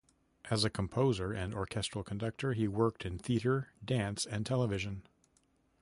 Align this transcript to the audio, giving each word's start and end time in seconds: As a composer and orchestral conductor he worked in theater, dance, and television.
As 0.49 0.65
a 0.65 0.71
composer 0.71 1.31
and 1.31 1.53
orchestral 1.53 2.03
conductor 2.03 2.53
he 2.53 2.67
worked 2.67 3.05
in 3.05 3.19
theater, 3.19 3.69
dance, 3.85 4.25
and 4.25 4.43
television. 4.43 5.03